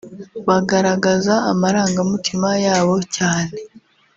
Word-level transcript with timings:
bagaragaza 0.47 1.33
amarangamutima 1.51 2.49
yabo 2.65 2.95
cyane 3.15 3.53